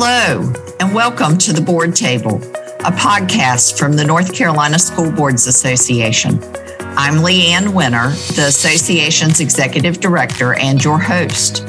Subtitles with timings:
[0.00, 5.48] Hello, and welcome to the Board Table, a podcast from the North Carolina School Boards
[5.48, 6.34] Association.
[6.96, 11.68] I'm Leanne Winner, the association's executive director and your host.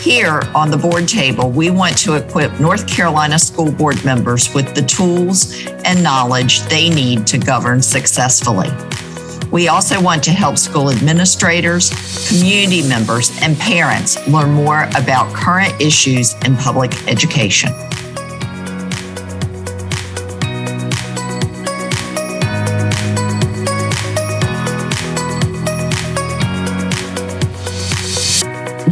[0.00, 4.74] Here on the board table, we want to equip North Carolina school board members with
[4.74, 8.70] the tools and knowledge they need to govern successfully.
[9.50, 11.90] We also want to help school administrators,
[12.28, 17.72] community members, and parents learn more about current issues in public education.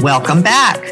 [0.03, 0.85] Welcome back.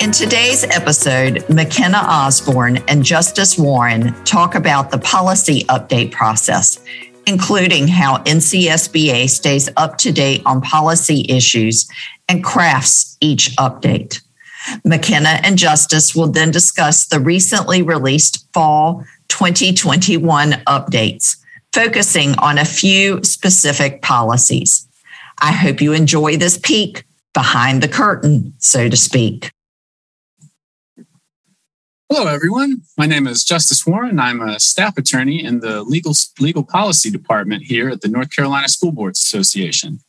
[0.00, 6.78] In today's episode, McKenna Osborn and Justice Warren talk about the policy update process
[7.26, 11.88] including how NCSBA stays up to date on policy issues
[12.28, 14.20] and crafts each update.
[14.84, 21.36] McKenna and Justice will then discuss the recently released fall 2021 updates,
[21.72, 24.86] focusing on a few specific policies.
[25.40, 29.50] I hope you enjoy this peek behind the curtain, so to speak.
[32.12, 32.82] Hello, everyone.
[32.98, 34.18] My name is Justice Warren.
[34.18, 38.68] I'm a staff attorney in the legal, legal policy department here at the North Carolina
[38.68, 40.00] School Boards Association.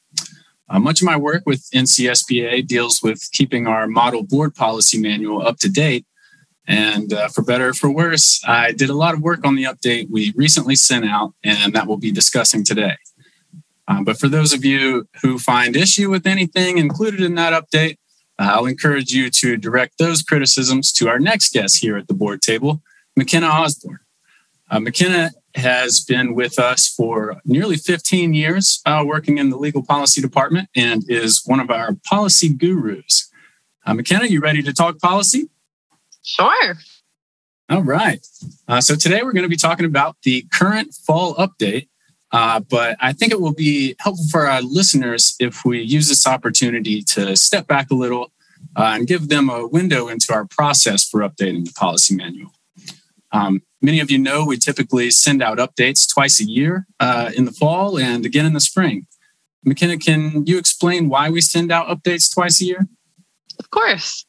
[0.67, 5.45] Uh, much of my work with NCSBA deals with keeping our model board policy manual
[5.45, 6.07] up to date.
[6.65, 9.65] And uh, for better or for worse, I did a lot of work on the
[9.65, 12.95] update we recently sent out, and that we'll be discussing today.
[13.87, 17.97] Uh, but for those of you who find issue with anything included in that update,
[18.49, 22.41] I'll encourage you to direct those criticisms to our next guest here at the board
[22.41, 22.81] table,
[23.15, 23.99] McKenna Osborn.
[24.69, 29.83] Uh, McKenna has been with us for nearly 15 years, uh, working in the legal
[29.83, 33.29] policy department, and is one of our policy gurus.
[33.85, 35.49] Uh, McKenna, you ready to talk policy?
[36.23, 36.75] Sure.
[37.69, 38.25] All right.
[38.67, 41.89] Uh, so today we're going to be talking about the current fall update
[42.31, 46.25] uh, but I think it will be helpful for our listeners if we use this
[46.25, 48.31] opportunity to step back a little
[48.75, 52.51] uh, and give them a window into our process for updating the policy manual.
[53.33, 57.45] Um, many of you know we typically send out updates twice a year uh, in
[57.45, 59.07] the fall and again in the spring.
[59.63, 62.87] McKenna, can you explain why we send out updates twice a year?
[63.61, 64.25] Of course.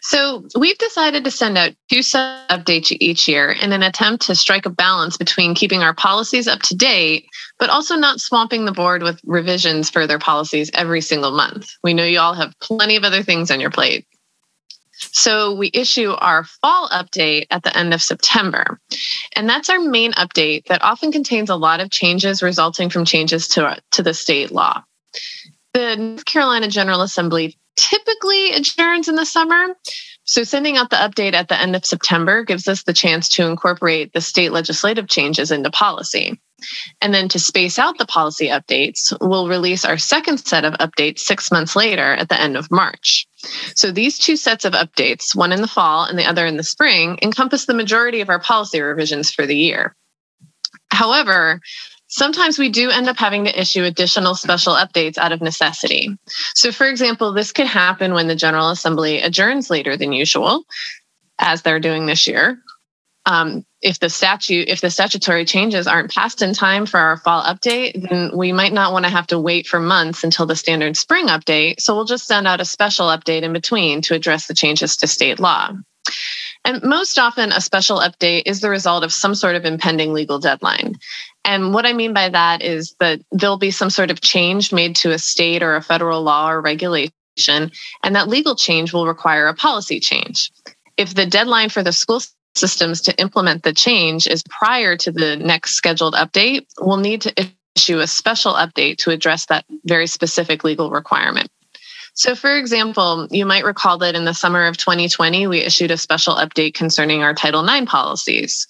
[0.00, 4.64] So we've decided to send out two updates each year in an attempt to strike
[4.64, 7.26] a balance between keeping our policies up to date,
[7.58, 11.70] but also not swamping the board with revisions for their policies every single month.
[11.84, 14.06] We know you all have plenty of other things on your plate.
[14.94, 18.80] So we issue our fall update at the end of September.
[19.36, 23.48] And that's our main update that often contains a lot of changes resulting from changes
[23.48, 24.82] to, to the state law.
[25.74, 29.74] The North Carolina General Assembly typically adjourns in the summer.
[30.24, 33.46] So, sending out the update at the end of September gives us the chance to
[33.46, 36.40] incorporate the state legislative changes into policy.
[37.00, 41.20] And then to space out the policy updates, we'll release our second set of updates
[41.20, 43.26] six months later at the end of March.
[43.74, 46.62] So these two sets of updates, one in the fall and the other in the
[46.62, 49.96] spring, encompass the majority of our policy revisions for the year.
[50.90, 51.60] However,
[52.12, 56.10] Sometimes we do end up having to issue additional special updates out of necessity.
[56.54, 60.64] So, for example, this could happen when the General Assembly adjourns later than usual,
[61.38, 62.58] as they're doing this year.
[63.24, 67.42] Um, if the statute, if the statutory changes aren't passed in time for our fall
[67.44, 70.98] update, then we might not want to have to wait for months until the standard
[70.98, 71.80] spring update.
[71.80, 75.06] So we'll just send out a special update in between to address the changes to
[75.06, 75.70] state law.
[76.64, 80.38] And most often, a special update is the result of some sort of impending legal
[80.38, 80.96] deadline.
[81.44, 84.94] And what I mean by that is that there'll be some sort of change made
[84.96, 87.12] to a state or a federal law or regulation,
[88.02, 90.50] and that legal change will require a policy change.
[90.96, 92.20] If the deadline for the school
[92.54, 97.50] systems to implement the change is prior to the next scheduled update, we'll need to
[97.76, 101.48] issue a special update to address that very specific legal requirement.
[102.14, 105.96] So, for example, you might recall that in the summer of 2020, we issued a
[105.96, 108.66] special update concerning our Title IX policies.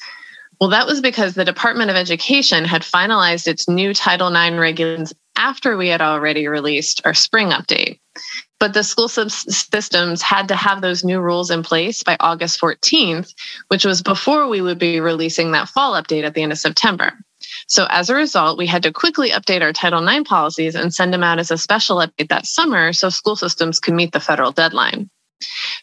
[0.60, 5.12] Well, that was because the Department of Education had finalized its new Title IX regulations
[5.36, 7.98] after we had already released our spring update.
[8.60, 13.34] But the school systems had to have those new rules in place by August 14th,
[13.68, 17.12] which was before we would be releasing that fall update at the end of September.
[17.66, 21.12] So as a result, we had to quickly update our Title IX policies and send
[21.12, 24.52] them out as a special update that summer so school systems could meet the federal
[24.52, 25.10] deadline.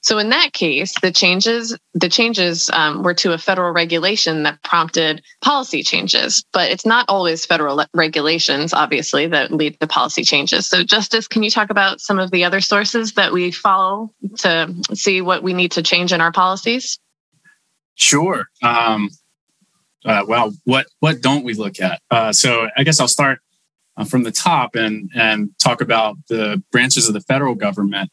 [0.01, 4.61] So in that case, the changes the changes um, were to a federal regulation that
[4.63, 10.23] prompted policy changes, but it's not always federal le- regulations, obviously, that lead to policy
[10.23, 10.67] changes.
[10.67, 14.73] So, Justice, can you talk about some of the other sources that we follow to
[14.93, 16.99] see what we need to change in our policies?
[17.95, 18.47] Sure.
[18.63, 19.09] Um,
[20.05, 22.01] uh, well, what what don't we look at?
[22.09, 23.39] Uh, so I guess I'll start
[23.97, 28.09] uh, from the top and and talk about the branches of the federal government.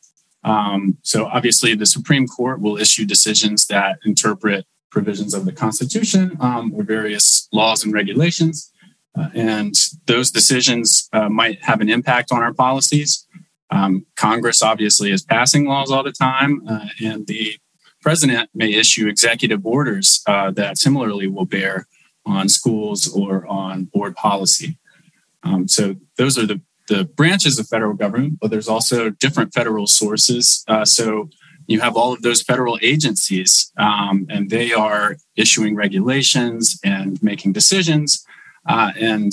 [0.46, 6.36] Um, so obviously, the Supreme Court will issue decisions that interpret provisions of the Constitution
[6.40, 8.72] um, or various laws and regulations,
[9.18, 9.74] uh, and
[10.06, 13.26] those decisions uh, might have an impact on our policies.
[13.70, 17.58] Um, Congress obviously is passing laws all the time, uh, and the
[18.00, 21.88] president may issue executive orders uh, that similarly will bear
[22.24, 24.78] on schools or on board policy.
[25.42, 29.86] Um, so those are the, the branches of federal government, but there's also different federal
[29.86, 30.64] sources.
[30.68, 31.28] Uh, so
[31.66, 37.52] you have all of those federal agencies, um, and they are issuing regulations and making
[37.52, 38.24] decisions.
[38.68, 39.32] Uh, and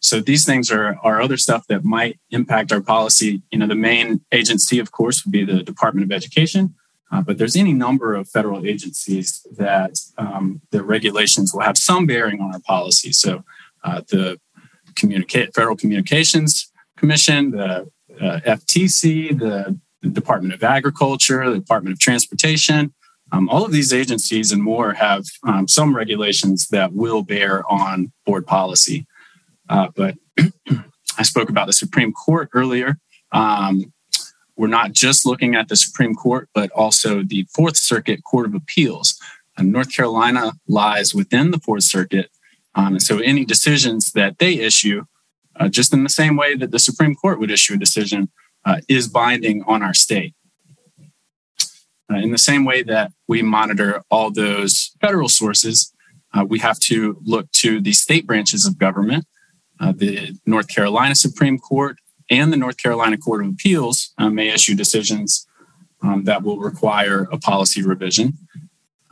[0.00, 3.42] so these things are, are other stuff that might impact our policy.
[3.50, 6.74] You know, the main agency, of course, would be the Department of Education.
[7.12, 12.06] Uh, but there's any number of federal agencies that um, the regulations will have some
[12.06, 13.12] bearing on our policy.
[13.12, 13.44] So
[13.84, 14.40] uh, the
[14.96, 17.88] Communicate, Federal Communications Commission, the
[18.20, 22.94] uh, FTC, the, the, Department of Agriculture, the Department of Transportation,
[23.32, 28.12] um, all of these agencies and more have um, some regulations that will bear on
[28.24, 29.06] board policy.
[29.68, 30.14] Uh, but
[31.18, 32.98] I spoke about the Supreme Court earlier.
[33.32, 33.92] Um,
[34.56, 38.54] we're not just looking at the Supreme Court, but also the Fourth Circuit Court of
[38.54, 39.20] Appeals.
[39.56, 42.30] And North Carolina lies within the Fourth Circuit.
[42.74, 45.04] Um, and so any decisions that they issue,
[45.58, 48.28] uh, just in the same way that the Supreme Court would issue a decision,
[48.64, 50.34] uh, is binding on our state.
[52.10, 55.92] Uh, in the same way that we monitor all those federal sources,
[56.34, 59.24] uh, we have to look to the state branches of government,
[59.80, 61.98] uh, the North Carolina Supreme Court,
[62.28, 65.46] and the North Carolina Court of Appeals uh, may issue decisions
[66.02, 68.34] um, that will require a policy revision.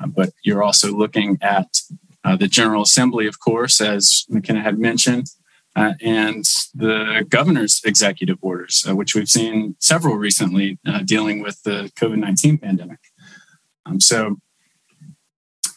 [0.07, 1.69] But you're also looking at
[2.39, 5.29] the General Assembly, of course, as McKenna had mentioned,
[5.77, 6.45] uh, and
[6.75, 12.19] the governor's executive orders, uh, which we've seen several recently uh, dealing with the COVID
[12.19, 13.01] 19 pandemic.
[13.87, 14.37] Um, so,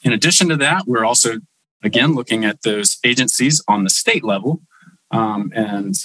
[0.03, 1.39] in addition to that, we're also,
[1.83, 4.61] again, looking at those agencies on the state level.
[5.09, 5.95] Um, and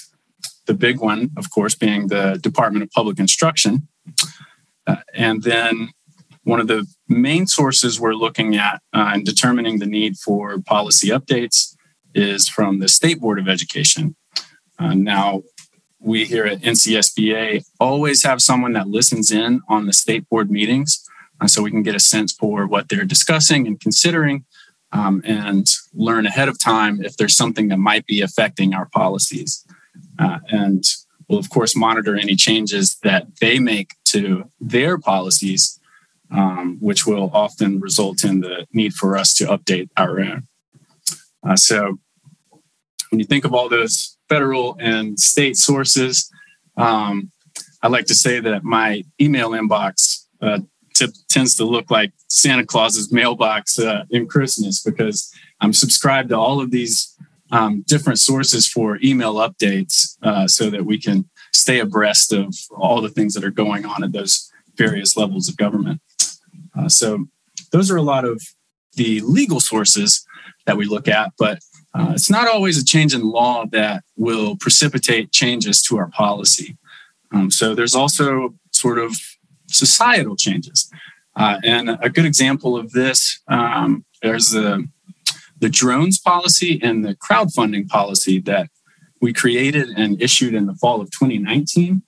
[0.67, 3.89] the big one, of course, being the Department of Public Instruction.
[4.87, 5.91] Uh, and then
[6.45, 11.09] one of the main sources we're looking at uh, in determining the need for policy
[11.09, 11.72] updates
[12.15, 14.17] is from the State Board of Education.
[14.79, 15.43] Uh, now,
[16.03, 21.09] we here at NCSBA always have someone that listens in on the state board meetings
[21.41, 24.45] uh, so we can get a sense for what they're discussing and considering
[24.93, 29.65] um, and learn ahead of time if there's something that might be affecting our policies
[30.19, 30.85] uh, and
[31.29, 35.79] will of course monitor any changes that they make to their policies
[36.31, 40.49] um, which will often result in the need for us to update our own
[41.47, 41.99] uh, so
[43.11, 46.31] when you think of all those federal and state sources
[46.77, 47.31] um,
[47.83, 50.59] i like to say that my email inbox uh,
[50.95, 56.37] t- tends to look like santa claus's mailbox uh, in christmas because i'm subscribed to
[56.37, 57.17] all of these
[57.53, 63.01] um, different sources for email updates uh, so that we can stay abreast of all
[63.01, 66.01] the things that are going on at those various levels of government.
[66.77, 67.27] Uh, so,
[67.71, 68.43] those are a lot of
[68.95, 70.27] the legal sources
[70.67, 71.59] that we look at, but
[71.95, 76.77] uh, it's not always a change in law that will precipitate changes to our policy.
[77.33, 79.17] Um, so, there's also sort of
[79.69, 80.91] societal changes.
[81.35, 84.89] Uh, and a good example of this, um, there's the
[85.63, 88.69] the drones policy and the crowdfunding policy that
[89.21, 92.03] we created and issued in the fall of 2019.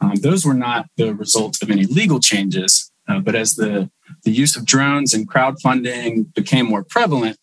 [0.00, 3.90] Um, those were not the result of any legal changes, uh, but as the,
[4.22, 7.36] the use of drones and crowdfunding became more prevalent,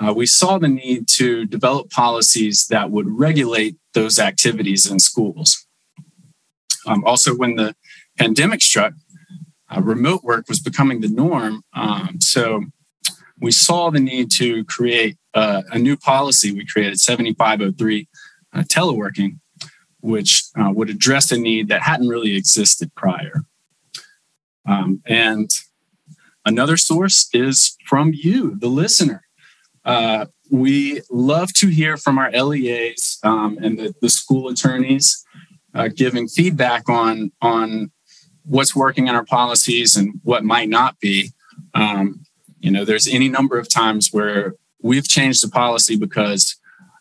[0.00, 5.66] uh, we saw the need to develop policies that would regulate those activities in schools.
[6.86, 7.74] Um, also, when the
[8.16, 8.94] pandemic struck,
[9.70, 11.62] uh, remote work was becoming the norm.
[11.74, 12.64] Um, so
[13.40, 16.52] we saw the need to create uh, a new policy.
[16.52, 18.08] We created 7503
[18.52, 19.38] uh, teleworking,
[20.00, 23.42] which uh, would address a need that hadn't really existed prior.
[24.66, 25.50] Um, and
[26.44, 29.27] another source is from you, the listener.
[29.88, 35.24] Uh, we love to hear from our LEAs um, and the, the, school attorneys
[35.74, 37.90] uh, giving feedback on, on
[38.44, 41.32] what's working in our policies and what might not be.
[41.72, 42.20] Um,
[42.60, 46.54] you know, there's any number of times where we've changed the policy because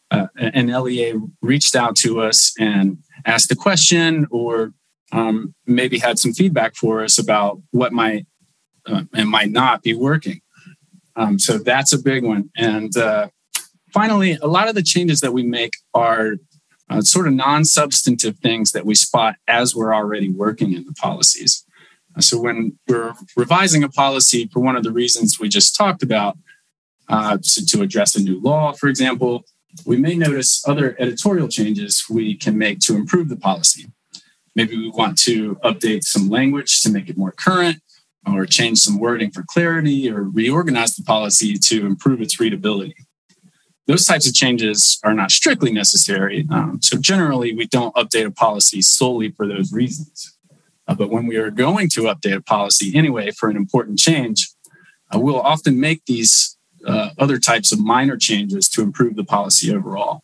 [0.10, 4.72] uh, an LEA reached out to us and asked a question or
[5.12, 8.27] um, maybe had some feedback for us about what might
[8.86, 10.39] uh, and might not be working.
[11.17, 12.51] Um, so that's a big one.
[12.55, 13.29] And uh,
[13.91, 16.36] finally, a lot of the changes that we make are
[16.89, 20.93] uh, sort of non substantive things that we spot as we're already working in the
[20.93, 21.65] policies.
[22.15, 26.03] Uh, so when we're revising a policy for one of the reasons we just talked
[26.03, 26.38] about,
[27.09, 29.43] uh, so to address a new law, for example,
[29.86, 33.88] we may notice other editorial changes we can make to improve the policy.
[34.55, 37.81] Maybe we want to update some language to make it more current,
[38.34, 42.96] or change some wording for clarity, or reorganize the policy to improve its readability.
[43.88, 46.46] Those types of changes are not strictly necessary.
[46.51, 50.38] Um, so, generally, we don't update a policy solely for those reasons.
[50.88, 54.50] Uh, but when we are going to update a policy anyway for an important change,
[55.13, 59.74] uh, we'll often make these uh, other types of minor changes to improve the policy
[59.74, 60.22] overall.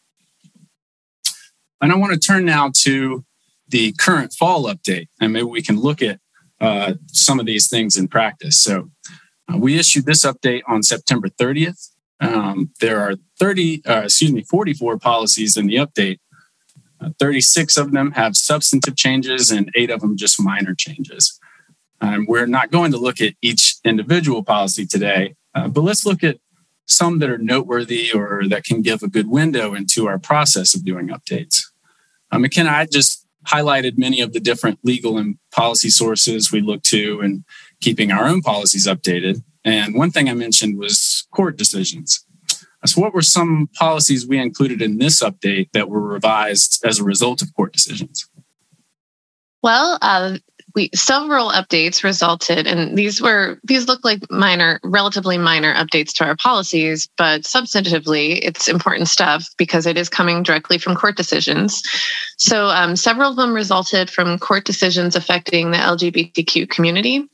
[1.81, 3.25] And I want to turn now to
[3.67, 6.19] the current fall update, and maybe we can look at
[6.63, 8.62] uh, some of these things in practice.
[8.62, 8.89] So
[9.51, 11.89] uh, we issued this update on September 30th.
[12.22, 16.20] Um, there are 30, uh, excuse me, 44 policies in the update.
[17.01, 21.38] Uh, 36 of them have substantive changes, and eight of them just minor changes.
[22.00, 26.24] Um, we're not going to look at each individual policy today, uh, but let's look
[26.24, 26.38] at
[26.86, 30.86] some that are noteworthy or that can give a good window into our process of
[30.86, 31.60] doing updates.
[32.32, 36.83] Uh, McKenna, I just highlighted many of the different legal and policy sources we look
[36.83, 37.43] to and
[37.81, 39.43] keeping our own policies updated.
[39.65, 42.25] And one thing I mentioned was court decisions.
[42.85, 47.03] So, what were some policies we included in this update that were revised as a
[47.03, 48.27] result of court decisions?
[49.62, 50.39] Well, uh,
[50.75, 56.25] we several updates resulted and these were these look like minor relatively minor updates to
[56.25, 61.81] our policies but substantively it's important stuff because it is coming directly from court decisions.
[62.37, 67.27] So um, several of them resulted from court decisions affecting the lgbtq community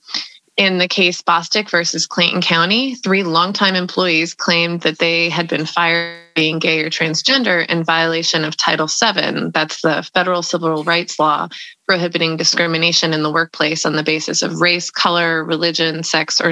[0.60, 5.66] in the case Bostock versus Clayton County, three longtime employees claimed that they had been
[5.66, 9.52] fired being gay or transgender in violation of Title VII.
[9.54, 11.48] That's the federal civil rights law
[11.88, 16.52] prohibiting discrimination in the workplace on the basis of race, color, religion, sex, or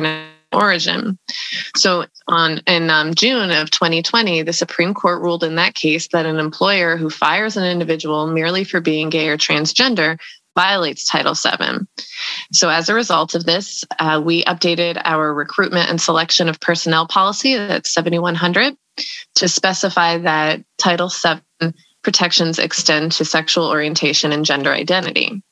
[0.54, 1.20] origin.
[1.76, 6.26] So, on in um, June of 2020, the Supreme Court ruled in that case that
[6.26, 10.18] an employer who fires an individual merely for being gay or transgender
[10.58, 11.86] violates Title VII.
[12.52, 17.06] So, as a result of this, uh, we updated our recruitment and selection of personnel
[17.08, 18.76] policy, at 7100,
[19.36, 25.44] to specify that Title VII protections extend to sexual orientation and gender identity.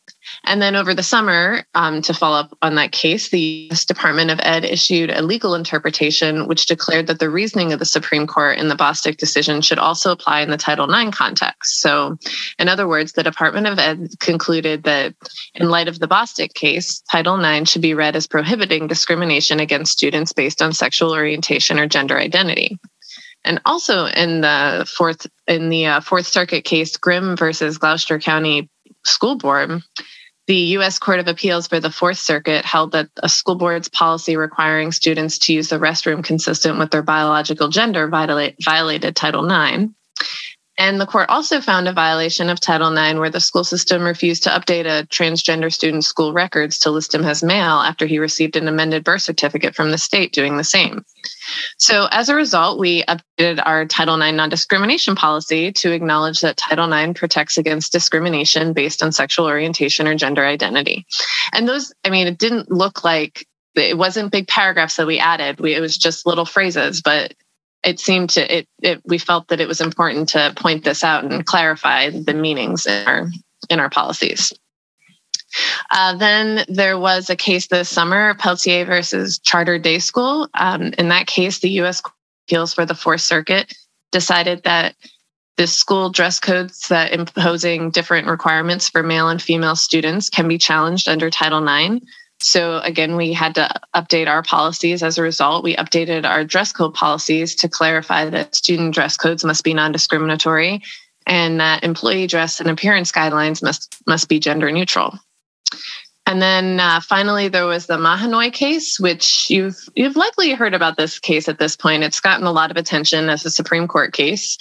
[0.46, 4.30] And then over the summer, um, to follow up on that case, the US Department
[4.30, 8.60] of Ed issued a legal interpretation which declared that the reasoning of the Supreme Court
[8.60, 11.82] in the Bostock decision should also apply in the Title IX context.
[11.82, 12.18] So,
[12.60, 15.16] in other words, the Department of Ed concluded that
[15.56, 19.94] in light of the Bostock case, Title IX should be read as prohibiting discrimination against
[19.94, 22.78] students based on sexual orientation or gender identity.
[23.44, 28.70] And also in the fourth in the uh, Fourth Circuit case, Grimm versus Gloucester County
[29.06, 29.84] School Board,
[30.48, 31.00] the U.S.
[31.00, 35.40] Court of Appeals for the Fourth Circuit held that a school board's policy requiring students
[35.40, 39.92] to use the restroom consistent with their biological gender violate, violated Title IX.
[40.78, 44.44] And the court also found a violation of Title IX where the school system refused
[44.44, 48.58] to update a transgender student's school records to list him as male after he received
[48.58, 51.06] an amended birth certificate from the state doing the same.
[51.78, 56.58] So, as a result, we updated our Title IX non discrimination policy to acknowledge that
[56.58, 61.06] Title IX protects against discrimination based on sexual orientation or gender identity.
[61.54, 65.60] And those, I mean, it didn't look like it wasn't big paragraphs that we added.
[65.60, 67.34] We, it was just little phrases, but
[67.86, 71.24] it seemed to it, it we felt that it was important to point this out
[71.24, 73.30] and clarify the meanings in our
[73.70, 74.52] in our policies.
[75.92, 80.50] Uh, then there was a case this summer, Peltier versus Charter Day School.
[80.54, 82.02] Um, in that case, the U.S.
[82.48, 83.74] Appeals for the Fourth Circuit
[84.12, 84.96] decided that
[85.58, 90.58] the school dress codes that imposing different requirements for male and female students can be
[90.58, 92.06] challenged under Title IX.
[92.46, 95.64] So again, we had to update our policies as a result.
[95.64, 100.84] We updated our dress code policies to clarify that student dress codes must be non-discriminatory
[101.26, 105.18] and that employee dress and appearance guidelines must must be gender neutral.
[106.28, 110.98] And then uh, finally, there was the Mahanoy case, which you've you've likely heard about
[110.98, 112.04] this case at this point.
[112.04, 114.60] It's gotten a lot of attention as a Supreme Court case.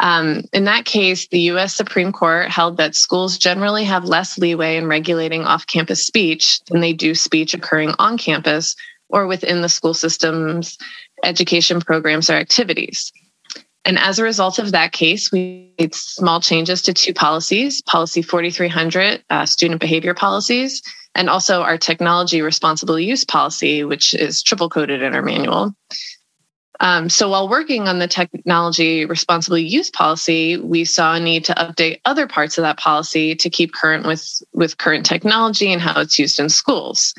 [0.00, 4.76] Um, in that case, the US Supreme Court held that schools generally have less leeway
[4.76, 8.74] in regulating off campus speech than they do speech occurring on campus
[9.08, 10.78] or within the school system's
[11.24, 13.12] education programs or activities.
[13.84, 18.20] And as a result of that case, we made small changes to two policies Policy
[18.20, 20.82] 4300, uh, student behavior policies,
[21.14, 25.72] and also our technology responsible use policy, which is triple coded in our manual.
[26.80, 31.54] Um, so while working on the technology responsible use policy, we saw a need to
[31.54, 36.00] update other parts of that policy to keep current with, with current technology and how
[36.00, 37.14] it's used in schools.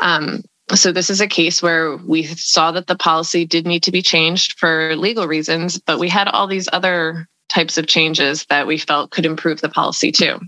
[0.00, 0.42] Um,
[0.74, 4.02] so this is a case where we saw that the policy did need to be
[4.02, 8.78] changed for legal reasons, but we had all these other types of changes that we
[8.78, 10.40] felt could improve the policy too.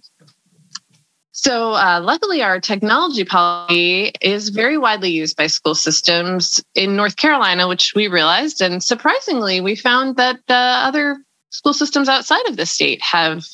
[1.38, 7.16] So, uh, luckily, our technology policy is very widely used by school systems in North
[7.16, 8.62] Carolina, which we realized.
[8.62, 11.18] And surprisingly, we found that uh, other
[11.50, 13.44] school systems outside of the state have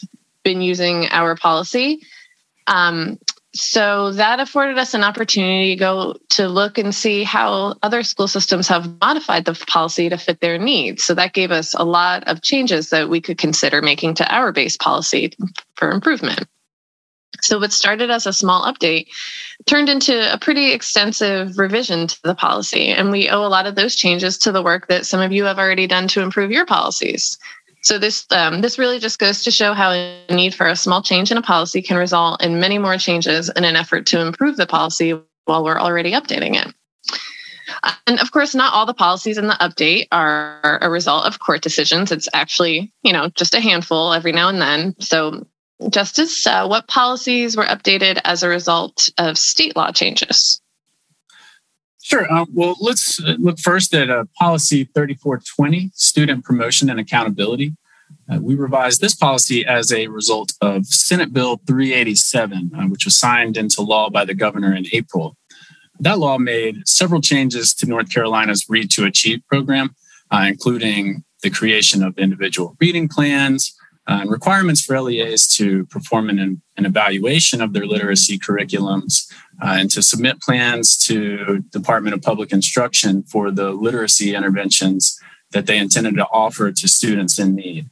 [0.45, 2.01] been using our policy.
[2.69, 3.19] Um,
[3.53, 8.29] so that afforded us an opportunity to go to look and see how other school
[8.29, 11.03] systems have modified the policy to fit their needs.
[11.03, 14.53] So that gave us a lot of changes that we could consider making to our
[14.53, 15.33] base policy
[15.75, 16.47] for improvement.
[17.41, 19.09] So, what started as a small update
[19.67, 22.89] turned into a pretty extensive revision to the policy.
[22.89, 25.45] And we owe a lot of those changes to the work that some of you
[25.45, 27.39] have already done to improve your policies.
[27.83, 31.03] So this um, this really just goes to show how a need for a small
[31.03, 34.57] change in a policy can result in many more changes in an effort to improve
[34.57, 36.73] the policy while we're already updating it.
[38.07, 41.63] And of course, not all the policies in the update are a result of court
[41.63, 42.13] decisions.
[42.13, 44.95] It's actually, you know, just a handful every now and then.
[45.01, 45.47] So
[45.91, 50.61] Justice, uh, what policies were updated as a result of state law changes?
[52.03, 52.31] Sure.
[52.31, 57.75] Uh, well, let's uh, look first at uh, policy 3420, student promotion and accountability.
[58.29, 63.17] Uh, we revised this policy as a result of Senate Bill 387, uh, which was
[63.17, 65.37] signed into law by the governor in April.
[66.01, 69.95] That law made several changes to North Carolina's Read to Achieve program,
[70.33, 76.87] including the creation of individual reading plans, and requirements for LEAs to perform an, an
[76.87, 79.31] evaluation of their literacy curriculums
[79.63, 85.19] uh, and to submit plans to Department of Public Instruction for the literacy interventions
[85.53, 87.89] that they intended to offer to students in need.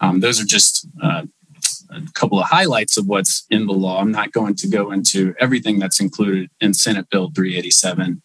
[0.00, 1.24] Um, those are just uh,
[1.90, 4.00] a couple of highlights of what's in the law.
[4.00, 8.22] I'm not going to go into everything that's included in Senate Bill 387.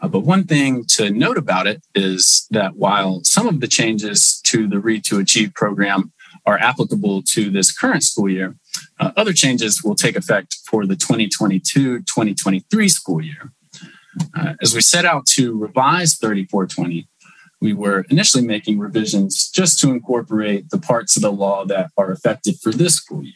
[0.00, 4.40] Uh, but one thing to note about it is that while some of the changes
[4.44, 6.12] to the Read to Achieve program
[6.46, 8.56] are applicable to this current school year.
[9.00, 13.52] Uh, other changes will take effect for the 2022 2023 school year.
[14.34, 17.08] Uh, as we set out to revise 3420,
[17.60, 22.10] we were initially making revisions just to incorporate the parts of the law that are
[22.10, 23.34] effective for this school year.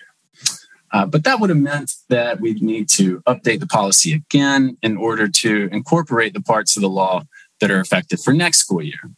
[0.92, 4.96] Uh, but that would have meant that we'd need to update the policy again in
[4.96, 7.22] order to incorporate the parts of the law
[7.60, 9.10] that are effective for next school year.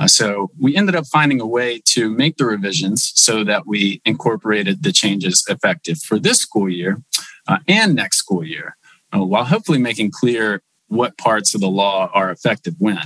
[0.00, 4.00] Uh, so we ended up finding a way to make the revisions so that we
[4.06, 7.02] incorporated the changes effective for this school year
[7.46, 8.78] uh, and next school year,
[9.14, 12.98] uh, while hopefully making clear what parts of the law are effective when.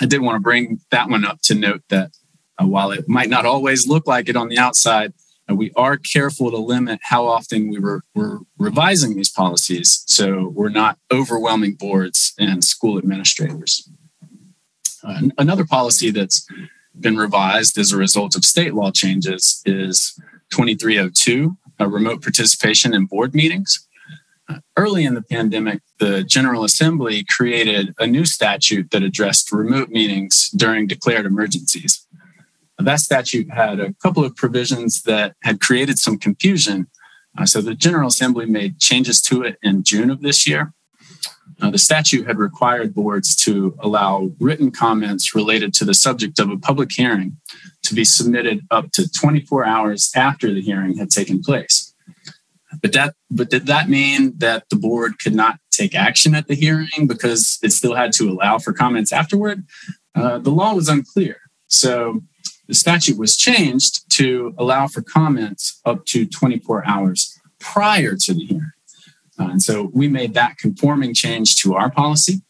[0.00, 2.12] I did want to bring that one up to note that
[2.60, 5.12] uh, while it might not always look like it on the outside,
[5.50, 10.52] uh, we are careful to limit how often we were, we're revising these policies so
[10.54, 13.88] we're not overwhelming boards and school administrators.
[15.04, 16.46] Uh, another policy that's
[16.98, 20.18] been revised as a result of state law changes is
[20.50, 23.86] 2302, remote participation in board meetings.
[24.48, 29.88] Uh, early in the pandemic, the General Assembly created a new statute that addressed remote
[29.88, 32.06] meetings during declared emergencies.
[32.78, 36.88] That statute had a couple of provisions that had created some confusion.
[37.38, 40.72] Uh, so the General Assembly made changes to it in June of this year.
[41.60, 46.50] Uh, the statute had required boards to allow written comments related to the subject of
[46.50, 47.36] a public hearing
[47.82, 51.94] to be submitted up to 24 hours after the hearing had taken place.
[52.82, 56.54] But that but did that mean that the board could not take action at the
[56.54, 59.64] hearing because it still had to allow for comments afterward?
[60.14, 61.38] Uh, the law was unclear.
[61.66, 62.22] So
[62.68, 68.44] the statute was changed to allow for comments up to 24 hours prior to the
[68.44, 68.70] hearing.
[69.38, 72.42] Uh, and so we made that conforming change to our policy.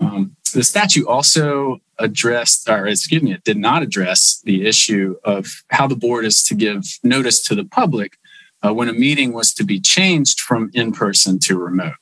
[0.00, 5.62] Um, the statute also addressed, or excuse me, it did not address the issue of
[5.70, 8.16] how the board is to give notice to the public
[8.62, 11.94] uh, when a meeting was to be changed from in person to remote.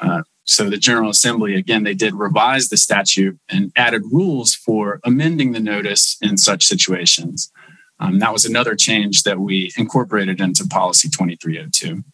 [0.00, 5.00] Uh, so the General Assembly, again, they did revise the statute and added rules for
[5.04, 7.50] amending the notice in such situations.
[7.98, 12.04] Um, that was another change that we incorporated into Policy 2302.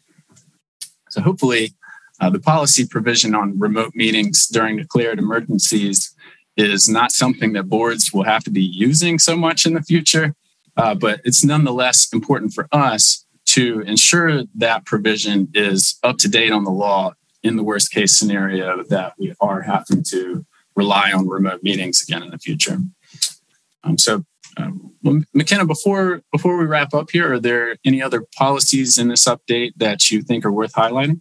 [1.10, 1.74] So hopefully,
[2.20, 6.14] uh, the policy provision on remote meetings during declared emergencies
[6.56, 10.34] is not something that boards will have to be using so much in the future,
[10.76, 16.52] uh, but it's nonetheless important for us to ensure that provision is up to date
[16.52, 20.44] on the law in the worst case scenario that we are having to
[20.76, 22.78] rely on remote meetings again in the future.
[23.82, 24.24] Um, so,
[24.56, 29.08] um, well, McKenna, before before we wrap up here, are there any other policies in
[29.08, 31.20] this update that you think are worth highlighting?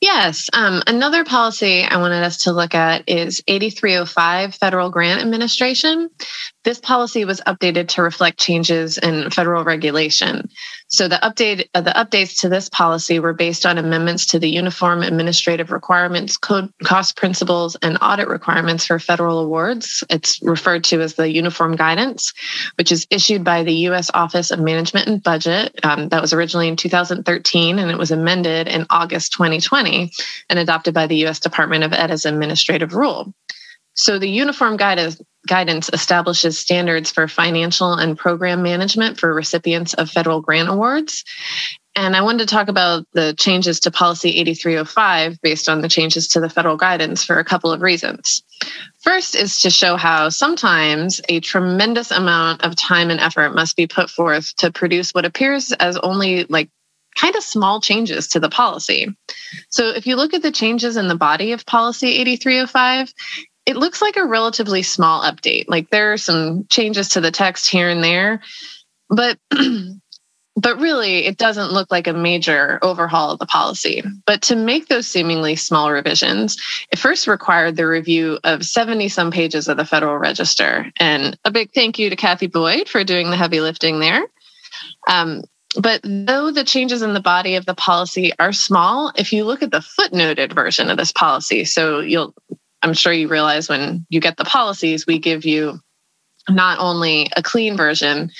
[0.00, 0.50] Yes.
[0.52, 6.10] Um, another policy I wanted us to look at is 8305 Federal Grant Administration.
[6.64, 10.48] This policy was updated to reflect changes in federal regulation.
[10.88, 14.48] So the update uh, the updates to this policy were based on amendments to the
[14.48, 20.02] Uniform Administrative Requirements Code cost principles and audit requirements for federal awards.
[20.08, 22.32] It's referred to as the Uniform Guidance,
[22.76, 24.10] which is issued by the U.S.
[24.14, 25.78] Office of Management and Budget.
[25.84, 30.10] Um, that was originally in 2013, and it was amended in August 2020
[30.48, 31.40] and adopted by the U.S.
[31.40, 33.34] Department of Ed as administrative rule.
[33.94, 40.10] So the Uniform Guidance guidance establishes standards for financial and program management for recipients of
[40.10, 41.24] federal grant awards.
[41.96, 46.26] And I wanted to talk about the changes to Policy 8305 based on the changes
[46.28, 48.42] to the federal guidance for a couple of reasons.
[49.00, 53.86] First is to show how sometimes a tremendous amount of time and effort must be
[53.86, 56.68] put forth to produce what appears as only like
[57.14, 59.14] kind of small changes to the policy.
[59.68, 63.14] So if you look at the changes in the body of Policy 8305,
[63.66, 65.64] it looks like a relatively small update.
[65.68, 68.42] Like there are some changes to the text here and there,
[69.08, 69.38] but
[70.56, 74.02] but really it doesn't look like a major overhaul of the policy.
[74.26, 76.56] But to make those seemingly small revisions,
[76.92, 80.90] it first required the review of 70 some pages of the Federal Register.
[80.98, 84.22] And a big thank you to Kathy Boyd for doing the heavy lifting there.
[85.08, 85.42] Um,
[85.76, 89.62] but though the changes in the body of the policy are small, if you look
[89.62, 92.32] at the footnoted version of this policy, so you'll
[92.84, 95.80] I'm sure you realize when you get the policies, we give you
[96.50, 98.30] not only a clean version.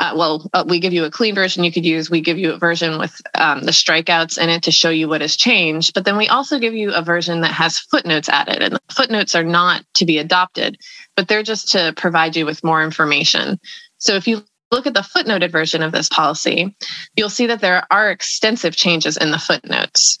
[0.00, 2.10] Uh, well, uh, we give you a clean version you could use.
[2.10, 5.20] We give you a version with um, the strikeouts in it to show you what
[5.20, 5.94] has changed.
[5.94, 8.60] But then we also give you a version that has footnotes added.
[8.60, 10.76] And the footnotes are not to be adopted,
[11.16, 13.60] but they're just to provide you with more information.
[13.98, 16.76] So if you look at the footnoted version of this policy,
[17.14, 20.18] you'll see that there are extensive changes in the footnotes,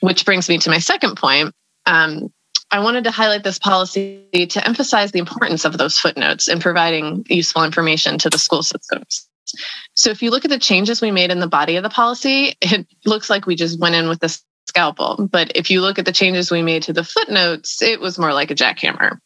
[0.00, 1.54] which brings me to my second point.
[1.86, 2.30] Um,
[2.72, 7.24] I wanted to highlight this policy to emphasize the importance of those footnotes in providing
[7.28, 9.28] useful information to the school systems.
[9.94, 12.54] So, if you look at the changes we made in the body of the policy,
[12.62, 14.34] it looks like we just went in with a
[14.66, 15.28] scalpel.
[15.30, 18.32] But if you look at the changes we made to the footnotes, it was more
[18.32, 19.18] like a jackhammer.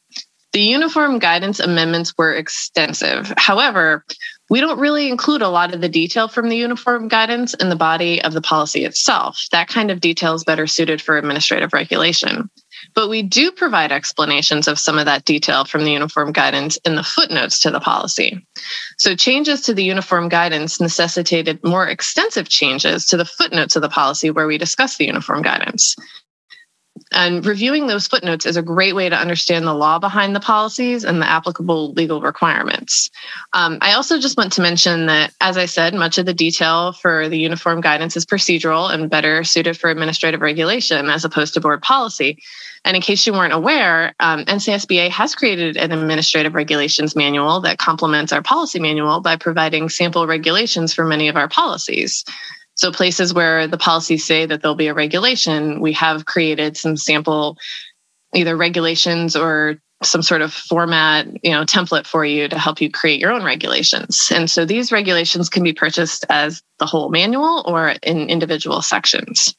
[0.53, 3.33] The uniform guidance amendments were extensive.
[3.37, 4.05] However,
[4.49, 7.77] we don't really include a lot of the detail from the uniform guidance in the
[7.77, 9.41] body of the policy itself.
[9.53, 12.49] That kind of detail is better suited for administrative regulation.
[12.97, 16.97] But we do provide explanations of some of that detail from the uniform guidance in
[16.97, 18.45] the footnotes to the policy.
[18.99, 23.91] So changes to the uniform guidance necessitated more extensive changes to the footnotes of the
[23.91, 25.95] policy where we discuss the uniform guidance.
[27.13, 31.05] And reviewing those footnotes is a great way to understand the law behind the policies
[31.05, 33.11] and the applicable legal requirements.
[33.53, 36.93] Um, I also just want to mention that, as I said, much of the detail
[36.93, 41.61] for the uniform guidance is procedural and better suited for administrative regulation as opposed to
[41.61, 42.39] board policy.
[42.87, 47.79] And in case you weren't aware, um, NCSBA has created an administrative regulations manual that
[47.79, 52.25] complements our policy manual by providing sample regulations for many of our policies.
[52.77, 56.96] So, places where the policies say that there'll be a regulation, we have created some
[56.96, 57.57] sample
[58.35, 62.91] either regulations or some sort of format, you know, template for you to help you
[62.91, 64.31] create your own regulations.
[64.35, 69.55] And so these regulations can be purchased as the whole manual or in individual sections.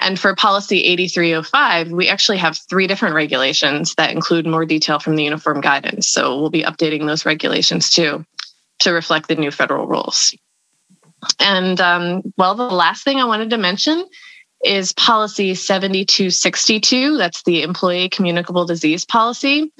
[0.00, 5.16] And for policy 8305, we actually have three different regulations that include more detail from
[5.16, 6.08] the uniform guidance.
[6.08, 8.24] So we'll be updating those regulations too
[8.80, 10.34] to reflect the new federal rules.
[11.40, 14.04] And um, well, the last thing I wanted to mention
[14.64, 17.16] is policy 7262.
[17.16, 19.72] That's the employee communicable disease policy.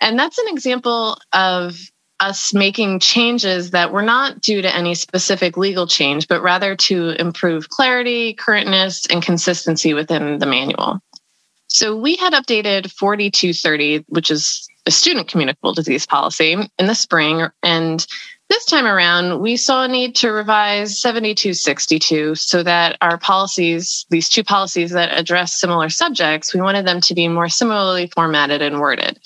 [0.00, 1.78] And that's an example of
[2.20, 7.10] us making changes that were not due to any specific legal change, but rather to
[7.10, 11.00] improve clarity, currentness, and consistency within the manual.
[11.68, 17.46] So we had updated 4230, which is a student communicable disease policy, in the spring.
[17.62, 18.04] And
[18.48, 24.28] this time around, we saw a need to revise 7262 so that our policies, these
[24.28, 28.80] two policies that address similar subjects, we wanted them to be more similarly formatted and
[28.80, 29.18] worded.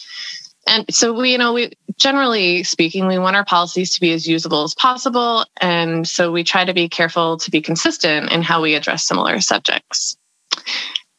[0.67, 4.27] And so we, you know, we generally speaking, we want our policies to be as
[4.27, 5.45] usable as possible.
[5.61, 9.41] And so we try to be careful to be consistent in how we address similar
[9.41, 10.17] subjects.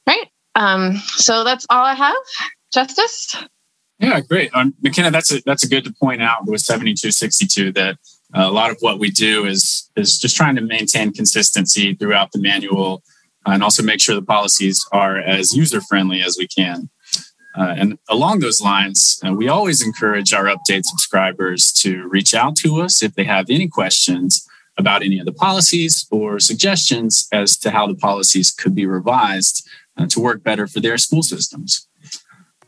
[0.07, 0.27] Right.
[0.55, 2.15] Um, so that's all I have.
[2.73, 3.35] Justice?
[4.03, 4.53] Yeah, great.
[4.53, 7.95] Um, McKenna, that's a, that's a good to point out with 7262 that
[8.35, 12.33] uh, a lot of what we do is is just trying to maintain consistency throughout
[12.33, 13.01] the manual
[13.45, 16.89] and also make sure the policies are as user friendly as we can.
[17.57, 22.57] Uh, and along those lines, uh, we always encourage our update subscribers to reach out
[22.57, 24.45] to us if they have any questions
[24.77, 29.65] about any of the policies or suggestions as to how the policies could be revised
[29.95, 31.87] uh, to work better for their school systems.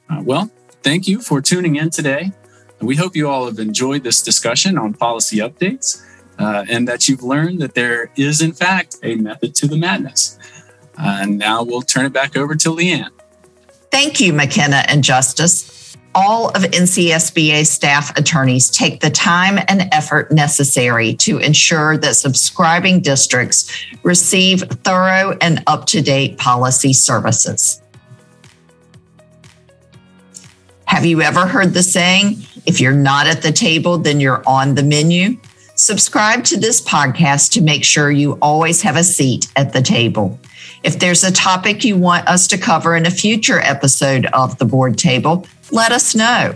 [0.09, 0.49] Uh, well,
[0.85, 2.31] thank you for tuning in today.
[2.79, 6.05] We hope you all have enjoyed this discussion on policy updates
[6.37, 10.37] uh, and that you've learned that there is, in fact, a method to the madness.
[10.95, 13.09] Uh, and now we'll turn it back over to Leanne.
[13.89, 15.97] Thank you, McKenna and Justice.
[16.13, 23.01] All of NCSBA staff attorneys take the time and effort necessary to ensure that subscribing
[23.01, 27.81] districts receive thorough and up to date policy services.
[30.95, 34.75] Have you ever heard the saying, if you're not at the table, then you're on
[34.75, 35.36] the menu?
[35.75, 40.39] Subscribe to this podcast to make sure you always have a seat at the table.
[40.84, 44.63] If there's a topic you want us to cover in a future episode of the
[44.63, 46.55] board table, let us know.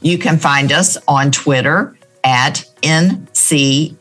[0.00, 3.94] You can find us on Twitter at NCSBA,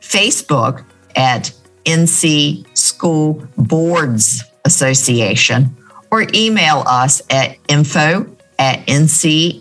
[0.00, 0.84] Facebook
[1.16, 1.52] at
[1.84, 5.76] NC School Boards Association,
[6.16, 8.26] or email us at info
[8.58, 9.60] at ncsba.org.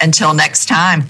[0.00, 1.04] Until next time.